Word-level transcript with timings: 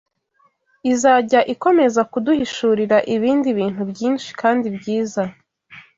izajya 0.91 1.39
ikomeza 1.53 2.01
kuduhishurira 2.11 2.97
ibindi 3.15 3.47
bintu 3.59 3.81
byinshi 3.91 4.29
kandi 4.41 4.65
byiza 4.77 5.23